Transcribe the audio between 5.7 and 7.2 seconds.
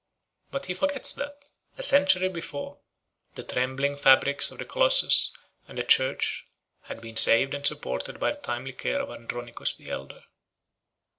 the church had been